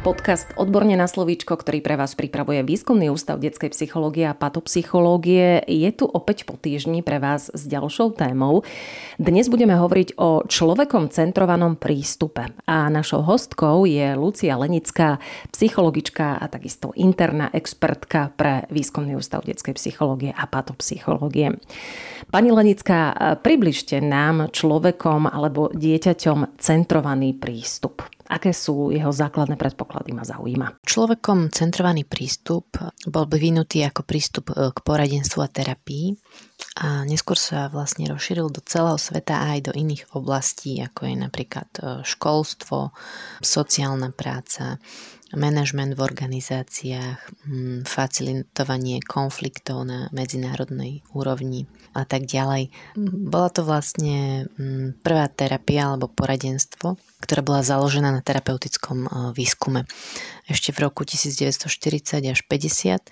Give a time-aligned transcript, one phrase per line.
[0.00, 5.90] Podcast Odborne na slovíčko, ktorý pre vás pripravuje Výskumný ústav detskej psychológie a patopsychológie, je
[5.92, 8.64] tu opäť po týždni pre vás s ďalšou témou.
[9.20, 12.48] Dnes budeme hovoriť o človekom centrovanom prístupe.
[12.64, 15.20] A našou hostkou je Lucia Lenická,
[15.52, 21.60] psychologička a takisto interná expertka pre Výskumný ústav detskej psychológie a patopsychológie.
[22.32, 28.00] Pani Lenická, približte nám človekom alebo dieťaťom centrovaný prístup.
[28.30, 30.86] Aké sú jeho základné predpoklady ma zaujíma.
[30.86, 32.78] Človekom centrovaný prístup
[33.10, 36.14] bol vyvinutý ako prístup e, k poradenstvu a terapii
[36.78, 41.14] a neskôr sa vlastne rozšíril do celého sveta a aj do iných oblastí, ako je
[41.18, 42.94] napríklad e, školstvo,
[43.42, 44.78] sociálna práca,
[45.34, 52.70] manažment v organizáciách, mm, facilitovanie konfliktov na medzinárodnej úrovni a tak ďalej.
[53.30, 59.86] Bola to vlastne mm, prvá terapia alebo poradenstvo, ktorá bola založená na terapeutickom e, výskume.
[60.50, 63.10] Ešte v roku 1940 až 50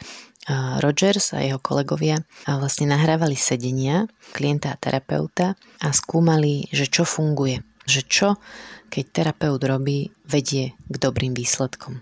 [0.80, 7.60] Rogers a jeho kolegovia vlastne nahrávali sedenia klienta a terapeuta a skúmali, že čo funguje,
[7.84, 8.40] že čo
[8.88, 12.00] keď terapeut robí, vedie k dobrým výsledkom.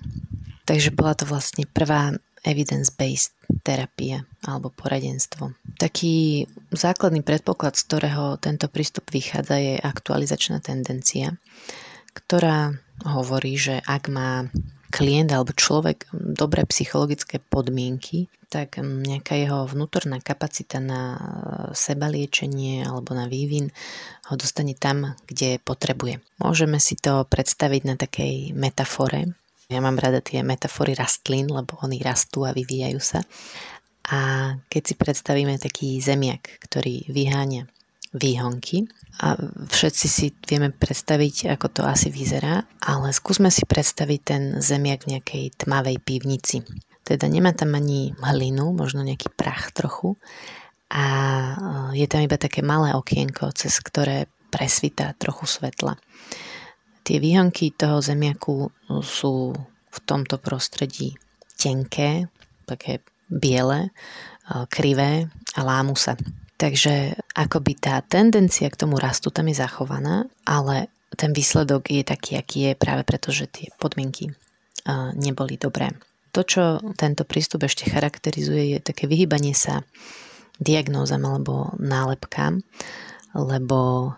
[0.66, 2.14] Takže bola to vlastne prvá
[2.46, 3.34] evidence-based
[3.66, 5.54] terapia alebo poradenstvo.
[5.82, 11.34] Taký základný predpoklad, z ktorého tento prístup vychádza, je aktualizačná tendencia,
[12.14, 14.48] ktorá hovorí, že ak má
[14.90, 21.18] klient alebo človek dobré psychologické podmienky, tak nejaká jeho vnútorná kapacita na
[21.74, 23.74] sebaliečenie alebo na vývin
[24.30, 26.22] ho dostane tam, kde potrebuje.
[26.38, 29.34] Môžeme si to predstaviť na takej metafore.
[29.66, 33.26] Ja mám rada tie metafory rastlín, lebo oni rastú a vyvíjajú sa.
[34.06, 37.66] A keď si predstavíme taký zemiak, ktorý vyháňa
[38.14, 38.86] výhonky
[39.22, 39.34] a
[39.70, 45.18] všetci si vieme predstaviť, ako to asi vyzerá, ale skúsme si predstaviť ten zemiak v
[45.18, 46.62] nejakej tmavej pivnici.
[47.06, 50.18] Teda nemá tam ani hlinu, možno nejaký prach trochu
[50.90, 51.04] a
[51.94, 55.98] e, je tam iba také malé okienko, cez ktoré presvita trochu svetla.
[57.06, 58.70] Tie výhonky toho zemiaku
[59.02, 59.54] sú
[59.90, 61.14] v tomto prostredí
[61.54, 62.26] tenké,
[62.66, 63.90] také biele, e,
[64.70, 66.18] krivé a lámu sa.
[66.56, 72.40] Takže akoby tá tendencia k tomu rastu tam je zachovaná, ale ten výsledok je taký,
[72.40, 74.32] aký je práve preto, že tie podmienky
[75.20, 75.92] neboli dobré.
[76.32, 79.84] To, čo tento prístup ešte charakterizuje, je také vyhýbanie sa
[80.56, 82.64] diagnózam alebo nálepkám,
[83.36, 84.12] lebo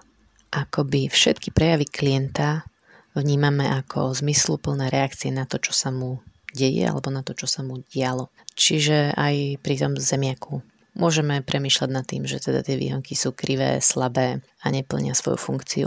[0.55, 2.62] akoby všetky prejavy klienta
[3.19, 6.22] vnímame ako zmysluplné reakcie na to, čo sa mu
[6.55, 8.31] deje alebo na to, čo sa mu dialo.
[8.55, 10.62] Čiže aj pri tom zemiaku
[10.99, 15.87] Môžeme premýšľať nad tým, že teda tie výhonky sú krivé, slabé a neplnia svoju funkciu.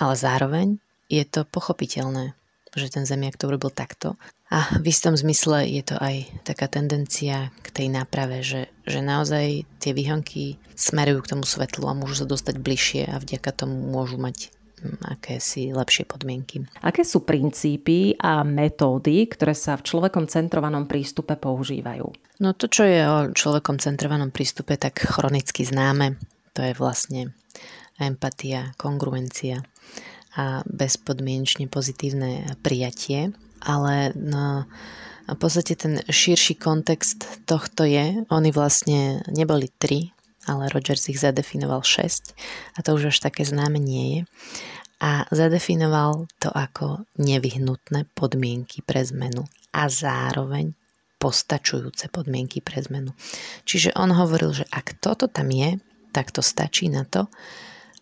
[0.00, 0.80] Ale zároveň
[1.12, 2.32] je to pochopiteľné,
[2.72, 4.16] že ten zemiak to urobil takto.
[4.48, 9.68] A v istom zmysle je to aj taká tendencia k tej náprave, že, že naozaj
[9.80, 14.16] tie výhonky smerujú k tomu svetlu a môžu sa dostať bližšie a vďaka tomu môžu
[14.16, 14.48] mať
[15.06, 16.66] akési lepšie podmienky.
[16.82, 22.06] Aké sú princípy a metódy, ktoré sa v človekom centrovanom prístupe používajú?
[22.42, 26.18] No to, čo je o človekom centrovanom prístupe tak chronicky známe,
[26.52, 27.32] to je vlastne
[28.02, 29.62] empatia, kongruencia
[30.32, 33.36] a bezpodmienečne pozitívne prijatie.
[33.62, 34.66] Ale no,
[35.28, 40.10] v podstate ten širší kontext tohto je, oni vlastne neboli tri,
[40.46, 42.34] ale Rogers ich zadefinoval 6
[42.76, 44.20] a to už až také známe nie je.
[45.02, 50.78] A zadefinoval to ako nevyhnutné podmienky pre zmenu a zároveň
[51.18, 53.14] postačujúce podmienky pre zmenu.
[53.66, 55.78] Čiže on hovoril, že ak toto tam je,
[56.10, 57.30] tak to stačí na to,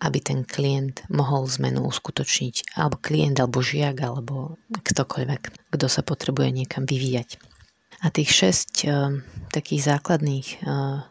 [0.00, 2.76] aby ten klient mohol zmenu uskutočniť.
[2.80, 5.42] Alebo klient, alebo žiak, alebo ktokoľvek,
[5.76, 7.36] kto sa potrebuje niekam vyvíjať.
[8.00, 9.20] A tých šesť uh,
[9.52, 11.04] takých základných uh,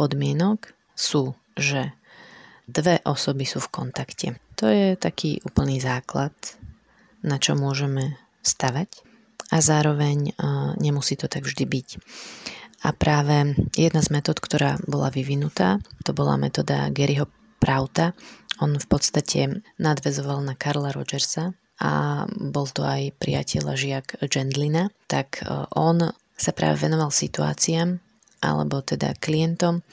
[0.00, 1.92] podmienok sú, že
[2.64, 4.40] dve osoby sú v kontakte.
[4.56, 6.32] To je taký úplný základ,
[7.20, 9.04] na čo môžeme stavať
[9.52, 11.88] a zároveň uh, nemusí to tak vždy byť.
[12.80, 17.28] A práve jedna z metód, ktorá bola vyvinutá, to bola metóda Garyho
[17.60, 18.16] Prauta.
[18.56, 24.88] On v podstate nadvezoval na Karla Rogersa a bol to aj priateľ a žiak Gendlina,
[25.04, 26.08] tak uh, on
[26.40, 28.00] sa práve venoval situáciám,
[28.40, 29.84] alebo teda klientom,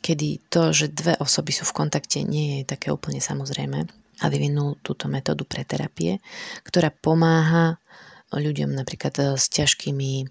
[0.00, 3.86] kedy to, že dve osoby sú v kontakte, nie je také úplne samozrejme
[4.22, 6.24] a vyvinul túto metódu pre terapie,
[6.64, 7.76] ktorá pomáha
[8.32, 10.26] ľuďom napríklad s ťažkými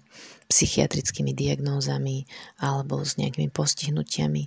[0.46, 2.26] psychiatrickými diagnózami
[2.62, 4.44] alebo s nejakými postihnutiami,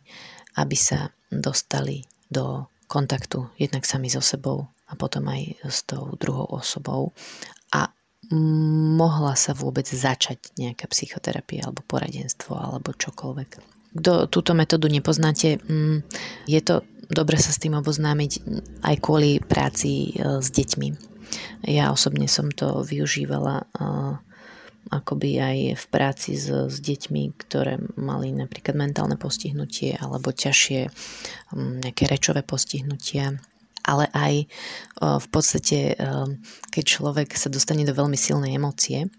[0.60, 6.50] aby sa dostali do kontaktu jednak sami so sebou a potom aj s tou druhou
[6.50, 7.14] osobou.
[7.70, 7.90] A
[8.32, 13.50] mohla sa vôbec začať nejaká psychoterapia alebo poradenstvo alebo čokoľvek.
[13.90, 16.06] Kto túto metódu nepoznáte, mm,
[16.46, 18.32] je to dobre sa s tým oboznámiť
[18.86, 20.90] aj kvôli práci e, s deťmi.
[21.66, 23.68] Ja osobne som to využívala e,
[24.94, 30.82] akoby aj v práci s, s deťmi, ktoré mali napríklad mentálne postihnutie alebo ťažšie
[31.58, 33.42] mm, nejaké rečové postihnutia
[33.90, 34.46] ale aj
[35.02, 35.98] v podstate,
[36.70, 39.10] keď človek sa dostane do veľmi silnej emócie,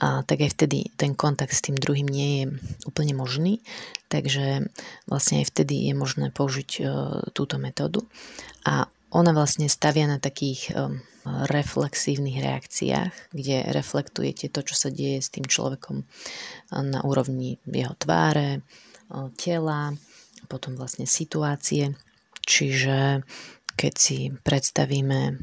[0.00, 2.44] tak aj vtedy ten kontakt s tým druhým nie je
[2.88, 3.60] úplne možný,
[4.08, 4.64] takže
[5.04, 6.80] vlastne aj vtedy je možné použiť
[7.36, 8.08] túto metódu.
[8.64, 10.72] A ona vlastne stavia na takých
[11.28, 16.00] reflexívnych reakciách, kde reflektujete to, čo sa deje s tým človekom
[16.72, 18.64] na úrovni jeho tváre,
[19.36, 19.92] tela,
[20.48, 21.92] potom vlastne situácie.
[22.40, 23.20] Čiže
[23.80, 25.40] keď si predstavíme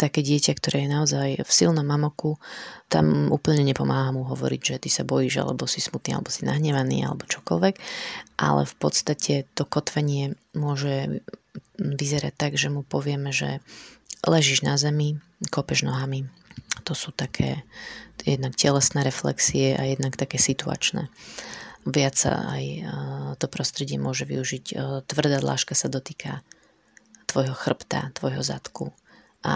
[0.00, 2.40] také dieťa, ktoré je naozaj v silnom mamoku,
[2.88, 7.04] tam úplne nepomáha mu hovoriť, že ty sa bojíš, alebo si smutný, alebo si nahnevaný,
[7.04, 7.74] alebo čokoľvek,
[8.40, 11.20] ale v podstate to kotvenie môže
[11.76, 13.60] vyzerať tak, že mu povieme, že
[14.24, 15.20] ležíš na zemi,
[15.52, 16.24] kopeš nohami.
[16.88, 17.68] To sú také
[18.24, 21.12] jednak telesné reflexie a jednak také situačné.
[21.84, 22.64] Viac sa aj
[23.36, 24.72] to prostredie môže využiť.
[25.04, 26.40] Tvrdá dláška sa dotýka
[27.34, 28.94] tvojho chrbta, tvojho zadku
[29.42, 29.54] a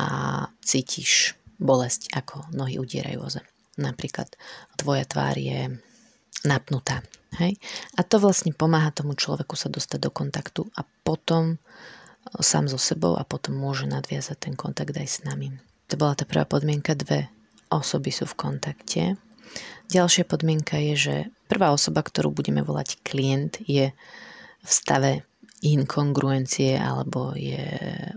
[0.67, 3.47] cítiš bolesť, ako nohy udierajú o zem.
[3.79, 4.35] Napríklad
[4.75, 5.79] tvoja tvár je
[6.43, 7.07] napnutá.
[7.39, 7.55] Hej?
[7.95, 11.57] A to vlastne pomáha tomu človeku sa dostať do kontaktu a potom e,
[12.43, 15.55] sám so sebou a potom môže nadviazať ten kontakt aj s nami.
[15.87, 17.31] To bola tá prvá podmienka, dve
[17.71, 19.03] osoby sú v kontakte.
[19.89, 21.15] Ďalšia podmienka je, že
[21.47, 23.95] prvá osoba, ktorú budeme volať klient, je
[24.59, 25.28] v stave
[25.63, 27.67] inkongruencie alebo je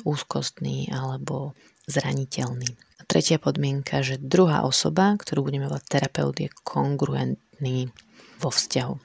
[0.05, 1.57] úzkostný alebo
[1.89, 2.69] zraniteľný.
[3.09, 7.91] Tretia podmienka, že druhá osoba, ktorú budeme volať terapeut, je kongruentný
[8.39, 8.95] vo vzťahu.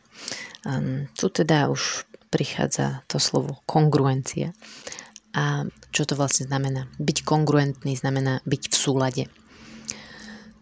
[0.66, 4.54] Um, tu teda už prichádza to slovo kongruencia.
[5.36, 6.88] A čo to vlastne znamená?
[6.96, 9.24] Byť kongruentný znamená byť v súlade.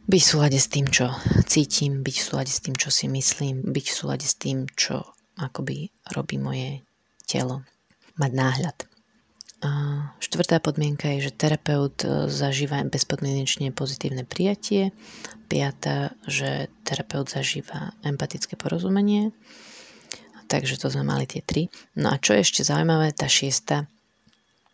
[0.05, 1.15] Byť v súlade s tým, čo
[1.49, 5.01] cítim, byť v súlade s tým, čo si myslím, byť v súlade s tým, čo
[5.41, 6.84] akoby robí moje
[7.27, 7.65] telo,
[8.21, 8.79] mať náhľad.
[9.65, 9.71] A
[10.21, 14.93] štvrtá podmienka je, že terapeut e, zažíva bezpodmienečne pozitívne prijatie.
[15.49, 19.33] Piatá, že terapeut zažíva empatické porozumenie.
[20.53, 21.73] Takže to sme mali tie tri.
[21.97, 23.89] No a čo je ešte zaujímavé, tá šiesta,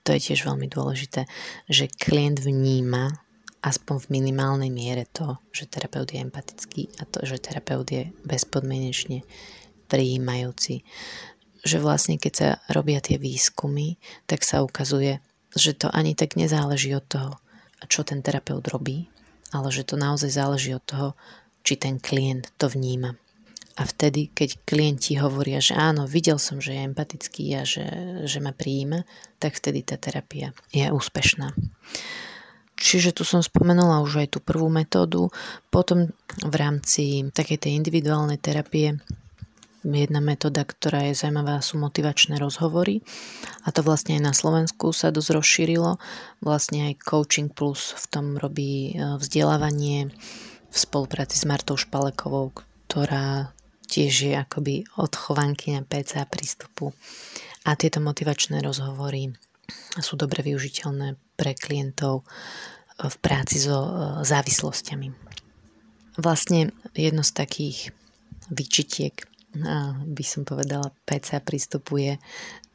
[0.03, 1.31] to je tiež veľmi dôležité,
[1.71, 3.15] že klient vníma
[3.63, 9.23] aspoň v minimálnej miere to, že terapeut je empatický a to, že terapeut je bezpodmienečne
[9.87, 10.83] prijímajúci
[11.61, 15.21] že vlastne keď sa robia tie výskumy, tak sa ukazuje,
[15.53, 17.33] že to ani tak nezáleží od toho,
[17.89, 19.09] čo ten terapeut robí,
[19.51, 21.09] ale že to naozaj záleží od toho,
[21.67, 23.17] či ten klient to vníma.
[23.81, 27.87] A vtedy, keď klienti hovoria, že áno, videl som, že je empatický a že,
[28.29, 29.09] že ma prijíma,
[29.41, 31.57] tak vtedy tá terapia je úspešná.
[32.81, 35.29] Čiže tu som spomenula už aj tú prvú metódu.
[35.69, 38.97] Potom v rámci takej tej individuálnej terapie
[39.81, 43.01] Jedna metóda, ktorá je zaujímavá, sú motivačné rozhovory.
[43.65, 45.97] A to vlastne aj na Slovensku sa dosť rozšírilo.
[46.45, 50.13] Vlastne aj Coaching Plus v tom robí e, vzdelávanie
[50.69, 52.53] v spolupráci s Martou Špalekovou,
[52.93, 53.57] ktorá
[53.89, 56.93] tiež je akoby odchovanky na PCA prístupu.
[57.65, 59.33] A tieto motivačné rozhovory
[59.97, 62.29] sú dobre využiteľné pre klientov
[63.01, 63.91] v práci so e,
[64.29, 65.09] závislosťami.
[66.21, 67.79] Vlastne jedno z takých
[68.53, 69.30] výčitiek
[70.07, 72.19] by som povedala, PCA pristupuje,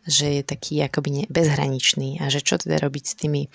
[0.06, 2.22] že je taký akoby bezhraničný.
[2.22, 3.50] A že čo teda robiť s tými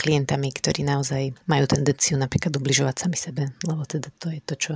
[0.00, 4.74] klientami, ktorí naozaj majú tendenciu napríklad ubližovať sami sebe, lebo teda to je to, čo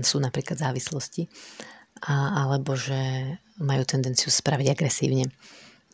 [0.00, 1.28] sú napríklad závislosti,
[2.08, 5.28] a, alebo že majú tendenciu spraviť agresívne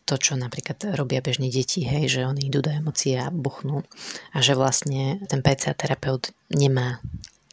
[0.06, 3.82] to, čo napríklad robia bežne deti, hej, že oni idú do emócií a buchnú.
[4.30, 7.02] A že vlastne ten PCA terapeut nemá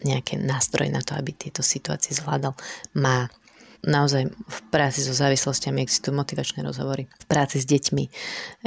[0.06, 2.54] nejaké nástroje na to, aby tieto situácie zvládal.
[2.94, 3.34] Má
[3.84, 7.08] naozaj v práci so závislostiami existujú motivačné rozhovory.
[7.08, 8.04] V práci s deťmi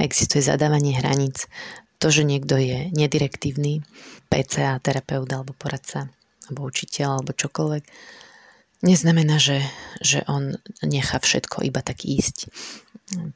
[0.01, 1.49] existuje zadávanie hraníc.
[1.99, 3.81] To, že niekto je nedirektívny,
[4.29, 6.13] PCA, terapeut alebo poradca,
[6.47, 7.85] alebo učiteľ, alebo čokoľvek,
[8.85, 9.65] neznamená, že,
[10.05, 12.53] že on nechá všetko iba tak ísť.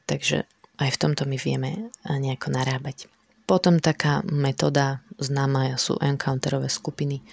[0.05, 0.45] Takže
[0.77, 3.09] aj v tomto my vieme nejako narábať.
[3.49, 7.25] Potom taká metóda známa sú encounterové skupiny.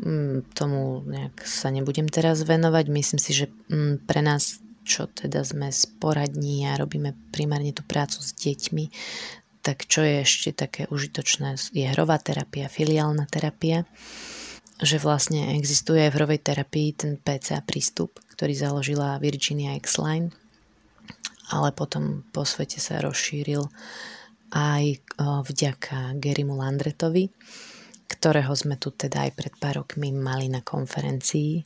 [0.00, 2.84] Mm, tomu nejak sa nebudem teraz venovať.
[2.88, 8.24] Myslím si, že mm, pre nás, čo teda sme sporadní a robíme primárne tú prácu
[8.24, 8.84] s deťmi,
[9.62, 13.86] tak čo je ešte také užitočné, je hrová terapia, filiálna terapia,
[14.82, 20.34] že vlastne existuje aj v hrovej terapii ten PCA prístup, ktorý založila Virginia X-Line,
[21.54, 23.62] ale potom po svete sa rozšíril
[24.50, 27.30] aj vďaka Gerimu Landretovi,
[28.12, 31.64] ktorého sme tu teda aj pred pár rokmi mali na konferencii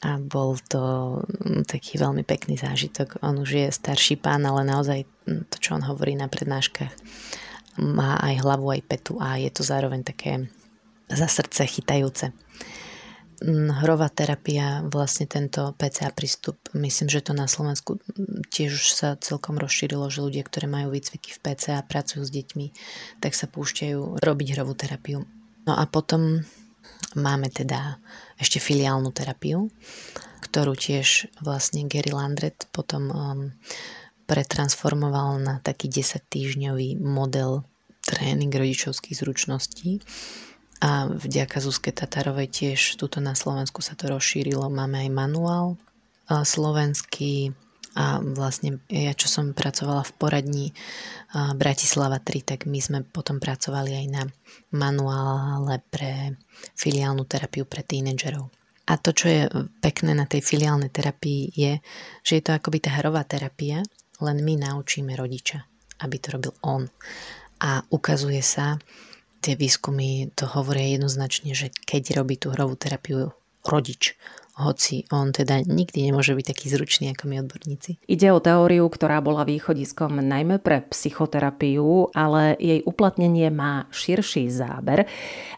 [0.00, 0.80] a bol to
[1.20, 3.20] mm, taký veľmi pekný zážitok.
[3.20, 6.92] On už je starší pán, ale naozaj mm, to, čo on hovorí na prednáškach,
[7.84, 10.48] má aj hlavu, aj petu a je to zároveň také
[11.12, 12.32] za srdce chytajúce.
[13.44, 18.00] Mm, hrová terapia, vlastne tento PCA prístup, myslím, že to na Slovensku
[18.52, 22.66] tiež už sa celkom rozšírilo, že ľudia, ktorí majú výcviky v PCA, pracujú s deťmi,
[23.20, 25.24] tak sa púšťajú robiť hrovú terapiu.
[25.68, 26.44] No a potom
[27.18, 27.98] Máme teda
[28.38, 29.66] ešte filiálnu terapiu,
[30.46, 33.40] ktorú tiež vlastne Gary Landret potom um,
[34.30, 37.66] pretransformoval na taký 10-týždňový model
[38.06, 39.98] tréning rodičovských zručností.
[40.86, 44.70] A vďaka Zuzke Tatarovej tiež tuto na Slovensku sa to rozšírilo.
[44.70, 45.66] Máme aj manuál
[46.30, 47.50] slovenský,
[47.98, 50.66] a vlastne ja, čo som pracovala v poradní
[51.34, 54.22] Bratislava 3, tak my sme potom pracovali aj na
[54.70, 56.38] manuále pre
[56.78, 58.46] filiálnu terapiu pre tínedžerov.
[58.90, 59.42] A to, čo je
[59.82, 61.78] pekné na tej filiálnej terapii, je,
[62.26, 63.82] že je to akoby tá hrová terapia,
[64.18, 65.62] len my naučíme rodiča,
[66.02, 66.90] aby to robil on.
[67.62, 68.78] A ukazuje sa,
[69.40, 73.30] tie výskumy to hovoria jednoznačne, že keď robí tú hrovú terapiu
[73.66, 74.16] rodič,
[74.60, 77.96] hoci on teda nikdy nemôže byť taký zručný ako my odborníci.
[78.04, 85.08] Ide o teóriu, ktorá bola východiskom najmä pre psychoterapiu, ale jej uplatnenie má širší záber.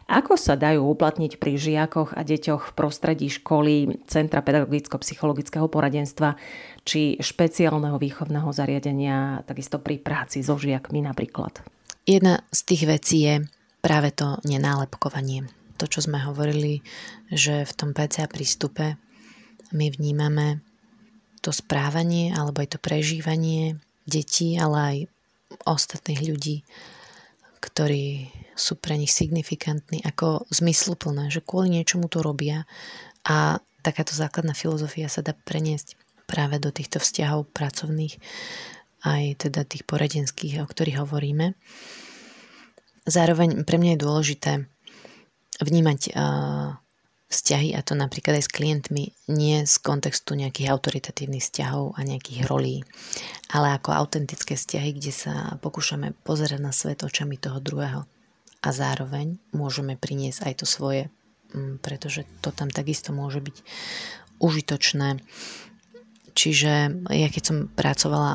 [0.07, 6.39] Ako sa dajú uplatniť pri žiakoch a deťoch v prostredí školy, Centra pedagogicko-psychologického poradenstva
[6.87, 11.59] či špeciálneho výchovného zariadenia, takisto pri práci so žiakmi napríklad?
[12.03, 13.35] Jedna z tých vecí je
[13.79, 15.47] práve to nenálepkovanie
[15.83, 16.79] to, čo sme hovorili,
[17.27, 18.95] že v tom PCA prístupe
[19.75, 20.63] my vnímame
[21.43, 24.97] to správanie alebo aj to prežívanie detí, ale aj
[25.67, 26.63] ostatných ľudí,
[27.59, 32.63] ktorí sú pre nich signifikantní, ako zmysluplné, že kvôli niečomu to robia
[33.27, 38.23] a takáto základná filozofia sa dá preniesť práve do týchto vzťahov pracovných,
[39.03, 41.59] aj teda tých poradenských, o ktorých hovoríme.
[43.03, 44.51] Zároveň pre mňa je dôležité
[45.61, 46.77] vnímať uh,
[47.33, 52.45] vzťahy, a to napríklad aj s klientmi, nie z kontextu nejakých autoritatívnych vzťahov a nejakých
[52.45, 52.85] rolí,
[53.49, 58.05] ale ako autentické vzťahy, kde sa pokúšame pozerať na svet očami toho druhého.
[58.63, 61.09] A zároveň môžeme priniesť aj to svoje,
[61.81, 63.57] pretože to tam takisto môže byť
[64.39, 65.19] užitočné.
[66.33, 68.31] Čiže ja keď som pracovala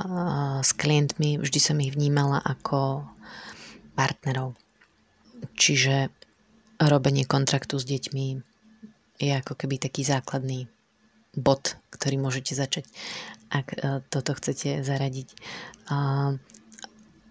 [0.60, 3.08] s klientmi, vždy som ich vnímala ako
[3.96, 4.54] partnerov.
[5.58, 6.10] Čiže
[6.78, 8.26] robenie kontraktu s deťmi
[9.18, 10.70] je ako keby taký základný
[11.34, 12.86] bod, ktorý môžete začať,
[13.50, 13.76] ak e,
[14.08, 15.28] toto chcete zaradiť.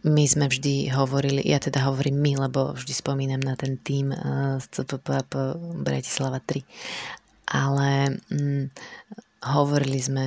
[0.08, 4.18] My sme vždy hovorili, ja teda hovorím my, lebo vždy spomínam na ten tým e,
[4.62, 5.34] z CPP
[5.84, 6.64] Bratislava 3,
[7.52, 8.72] ale hm,
[9.48, 10.26] hovorili sme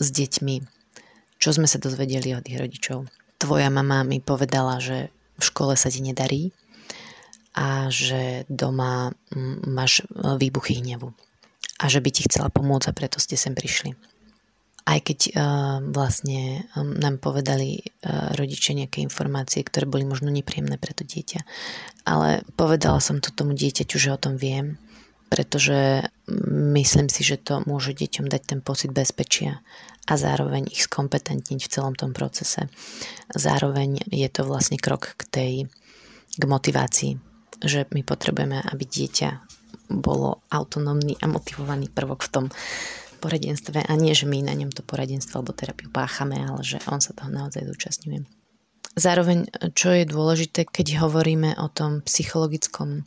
[0.00, 0.56] s deťmi,
[1.40, 3.08] čo sme sa dozvedeli od ich rodičov.
[3.40, 5.08] Tvoja mama mi povedala, že
[5.40, 6.52] v škole sa ti nedarí,
[7.54, 9.10] a že doma
[9.66, 11.10] máš e, výbuchy hnevu
[11.80, 13.96] a že by ti chcela pomôcť a preto ste sem prišli.
[14.80, 15.32] Aj keď uh,
[15.92, 21.40] vlastne um, nám povedali uh, rodičia nejaké informácie, ktoré boli možno nepríjemné pre to dieťa,
[22.08, 24.80] ale povedala som to tomu dieťaťu, že o tom viem,
[25.30, 26.10] pretože
[26.74, 29.62] myslím si, že to môže deťom dať ten pocit bezpečia
[30.10, 32.66] a zároveň ich skompetentniť v celom tom procese.
[33.30, 35.52] Zároveň je to vlastne krok k tej
[36.34, 37.29] k motivácii
[37.60, 39.30] že my potrebujeme, aby dieťa
[39.90, 42.46] bolo autonómny a motivovaný prvok v tom
[43.20, 47.04] poradenstve a nie, že my na ňom to poradenstvo alebo terapiu páchame, ale že on
[47.04, 48.24] sa toho naozaj zúčastňuje.
[48.96, 53.06] Zároveň, čo je dôležité, keď hovoríme o tom psychologickom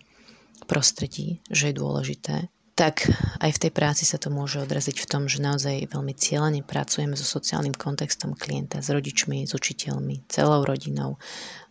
[0.64, 2.36] prostredí, že je dôležité,
[2.74, 3.06] tak
[3.38, 7.14] aj v tej práci sa to môže odraziť v tom, že naozaj veľmi cieľene pracujeme
[7.14, 11.22] so sociálnym kontextom klienta, s rodičmi, s učiteľmi, celou rodinou,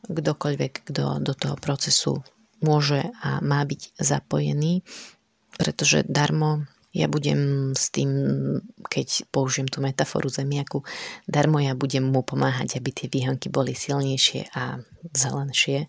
[0.06, 2.22] kdokoľvek, kto do toho procesu
[2.62, 4.83] môže a má byť zapojený,
[5.59, 8.12] pretože darmo ja budem s tým,
[8.85, 10.85] keď použijem tú metaforu zemiaku,
[11.25, 14.76] darmo ja budem mu pomáhať, aby tie výhonky boli silnejšie a
[15.16, 15.88] zelenšie,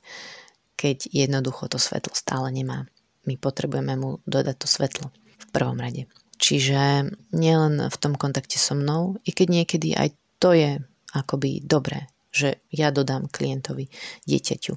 [0.79, 2.87] keď jednoducho to svetlo stále nemá.
[3.27, 5.11] My potrebujeme mu dodať to svetlo
[5.43, 6.07] v prvom rade.
[6.39, 10.79] Čiže nielen v tom kontakte so mnou, i keď niekedy aj to je
[11.11, 13.91] akoby dobré, že ja dodám klientovi,
[14.27, 14.73] dieťaťu,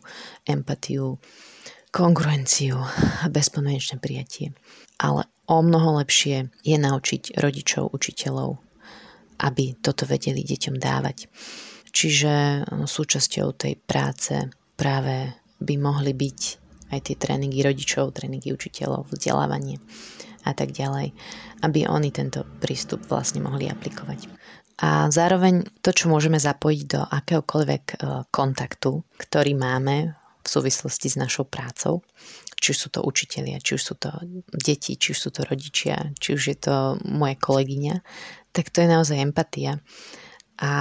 [0.46, 1.18] empatiu,
[1.96, 2.76] kongruenciu
[3.24, 4.52] a bezpodmienečné prijatie.
[5.00, 8.60] Ale o mnoho lepšie je naučiť rodičov, učiteľov,
[9.40, 11.32] aby toto vedeli deťom dávať.
[11.96, 14.36] Čiže súčasťou tej práce
[14.76, 15.32] práve
[15.64, 16.40] by mohli byť
[16.92, 19.80] aj tie tréningy rodičov, tréningy učiteľov, vzdelávanie
[20.44, 21.16] a tak ďalej,
[21.64, 24.28] aby oni tento prístup vlastne mohli aplikovať.
[24.84, 27.96] A zároveň to, čo môžeme zapojiť do akéhokoľvek e,
[28.28, 30.12] kontaktu, ktorý máme
[30.46, 32.06] v súvislosti s našou prácou,
[32.54, 34.14] či už sú to učitelia, či už sú to
[34.54, 37.98] deti, či už sú to rodičia, či už je to moja kolegyňa,
[38.54, 39.82] tak to je naozaj empatia.
[40.56, 40.72] A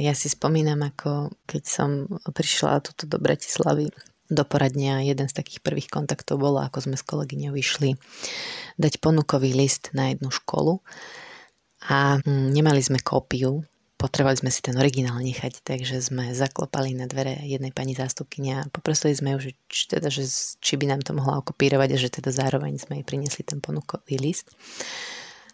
[0.00, 3.92] ja si spomínam, ako keď som prišla tuto do Bratislavy
[4.32, 8.00] do poradne a jeden z takých prvých kontaktov bolo, ako sme s kolegyňou vyšli
[8.80, 10.80] dať ponukový list na jednu školu
[11.86, 13.60] a mm, nemali sme kópiu,
[14.02, 18.70] potrebovali sme si ten originál nechať, takže sme zaklopali na dvere jednej pani zástupkynia a
[18.74, 20.26] poprosili sme ju, že či, teda, že,
[20.58, 24.18] či by nám to mohla okopírovať a že teda zároveň sme jej priniesli ten ponukový
[24.18, 24.50] list.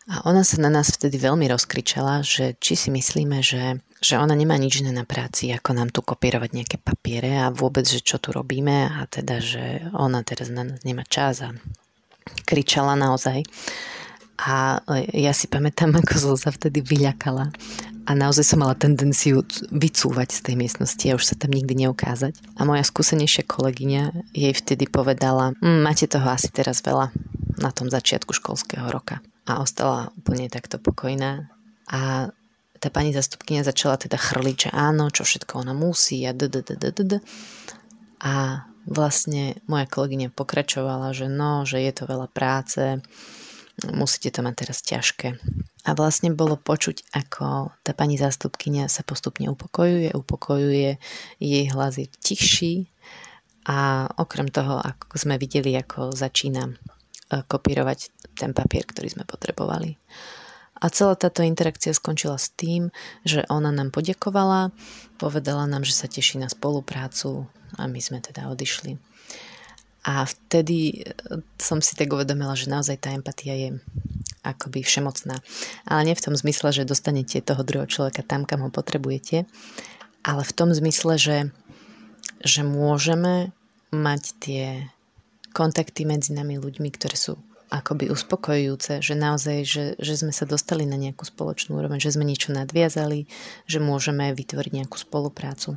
[0.08, 4.32] A ona sa na nás vtedy veľmi rozkričala, že či si myslíme, že, že ona
[4.32, 8.16] nemá nič iné na práci, ako nám tu kopírovať nejaké papiere a vôbec, že čo
[8.16, 11.52] tu robíme a teda, že ona teraz na nás nemá čas a
[12.48, 13.44] kričala naozaj.
[14.38, 14.78] A
[15.12, 17.50] ja si pamätám, ako som sa vtedy vyľakala
[18.08, 22.40] a naozaj som mala tendenciu vycúvať z tej miestnosti a už sa tam nikdy neukázať.
[22.56, 27.12] A moja skúsenejšia kolegyňa jej vtedy povedala, hm, máte toho asi teraz veľa
[27.60, 31.52] na tom začiatku školského roka a ostala úplne takto pokojná.
[31.92, 32.32] A
[32.80, 36.48] tá pani zastupkynia začala teda chrliť, že áno, čo všetko ona musí a d.
[38.24, 38.32] A
[38.88, 43.04] vlastne moja kolegyňa pokračovala, že no, že je to veľa práce,
[43.90, 45.38] musíte to mať teraz ťažké.
[45.86, 51.00] A vlastne bolo počuť, ako tá pani zástupkynia sa postupne upokojuje, upokojuje,
[51.38, 52.74] jej hlas je tichší
[53.64, 56.76] a okrem toho, ako sme videli, ako začína
[57.28, 58.08] E, kopírovať
[58.40, 60.00] ten papier, ktorý sme potrebovali.
[60.80, 62.88] A celá táto interakcia skončila s tým,
[63.26, 64.72] že ona nám podekovala,
[65.20, 68.96] povedala nám, že sa teší na spoluprácu a my sme teda odišli.
[70.06, 73.68] A vtedy e, som si tak uvedomila, že naozaj tá empatia je
[74.46, 75.42] akoby všemocná.
[75.84, 79.44] Ale nie v tom zmysle, že dostanete toho druhého človeka tam, kam ho potrebujete,
[80.22, 81.38] ale v tom zmysle, že,
[82.42, 83.50] že môžeme
[83.90, 84.64] mať tie
[85.52, 90.88] kontakty medzi nami ľuďmi, ktoré sú akoby uspokojujúce, že naozaj, že, že sme sa dostali
[90.88, 93.28] na nejakú spoločnú úroveň, že sme niečo nadviazali,
[93.68, 95.76] že môžeme vytvoriť nejakú spoluprácu.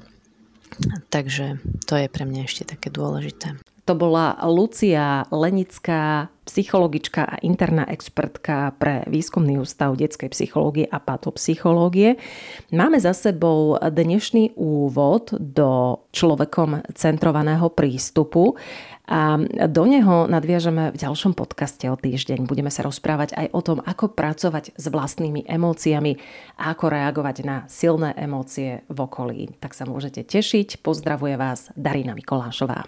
[1.12, 3.60] Takže to je pre mňa ešte také dôležité.
[3.90, 12.22] To bola Lucia Lenická, psychologička a interná expertka pre výskumný ústav detskej psychológie a patopsychológie.
[12.70, 18.54] Máme za sebou dnešný úvod do človekom centrovaného prístupu.
[19.12, 19.36] A
[19.68, 22.48] do neho nadviažeme v ďalšom podcaste o týždeň.
[22.48, 26.16] Budeme sa rozprávať aj o tom, ako pracovať s vlastnými emóciami
[26.56, 29.60] a ako reagovať na silné emócie v okolí.
[29.60, 30.80] Tak sa môžete tešiť.
[30.80, 32.88] Pozdravuje vás Darina Mikolášová.